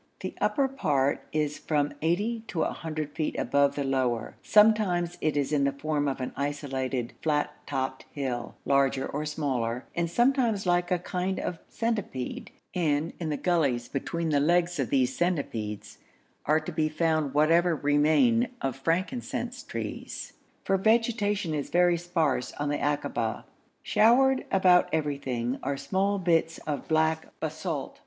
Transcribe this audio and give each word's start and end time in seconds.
The 0.21 0.33
upper 0.41 0.67
part 0.67 1.27
is 1.31 1.59
from 1.59 1.93
80 2.01 2.45
to 2.47 2.61
100 2.61 3.11
feet 3.11 3.37
above 3.37 3.75
the 3.75 3.83
lower; 3.83 4.35
sometimes 4.41 5.15
it 5.21 5.37
is 5.37 5.53
in 5.53 5.63
the 5.63 5.71
form 5.71 6.07
of 6.07 6.19
an 6.19 6.33
isolated 6.35 7.13
flat 7.21 7.51
topped 7.67 8.05
hill, 8.11 8.55
larger 8.65 9.05
or 9.05 9.27
smaller, 9.27 9.85
and 9.93 10.09
sometimes 10.09 10.65
like 10.65 10.89
a 10.89 10.97
kind 10.97 11.39
of 11.39 11.59
centipede, 11.69 12.49
and 12.73 13.13
in 13.19 13.29
the 13.29 13.37
gullies 13.37 13.87
between 13.87 14.29
the 14.29 14.39
legs 14.39 14.79
of 14.79 14.89
these 14.89 15.15
centipedes 15.15 15.99
are 16.47 16.59
to 16.59 16.71
be 16.71 16.89
found 16.89 17.35
whatever 17.35 17.75
remain 17.75 18.47
of 18.59 18.75
frankincense 18.75 19.61
trees, 19.61 20.33
for 20.63 20.77
vegetation 20.77 21.53
is 21.53 21.69
very 21.69 21.95
sparse 21.95 22.53
on 22.53 22.69
the 22.69 22.81
akaba. 22.83 23.45
Showered 23.83 24.45
about 24.51 24.89
everywhere 24.91 25.59
are 25.61 25.77
small 25.77 26.17
bits 26.17 26.57
of 26.65 26.87
black 26.87 27.27
basalt. 27.39 27.99